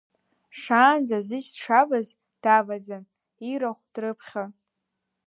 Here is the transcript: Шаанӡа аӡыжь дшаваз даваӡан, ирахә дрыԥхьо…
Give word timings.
Шаанӡа 0.59 1.15
аӡыжь 1.19 1.49
дшаваз 1.53 2.07
даваӡан, 2.43 3.03
ирахә 3.51 3.83
дрыԥхьо… 3.93 4.43